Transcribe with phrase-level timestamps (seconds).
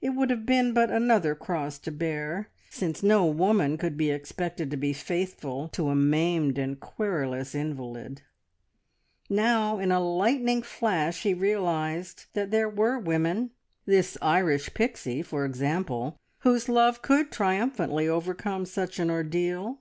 [0.00, 4.72] It would have been but another cross to bear, since no woman could be expected
[4.72, 8.22] to be faithful to a maimed and querulous invalid.
[9.30, 13.52] Now in a lightning flash he realised that there were women
[13.86, 19.78] this Irish Pixie, for example whose love could triumphantly overcome such an ordeal.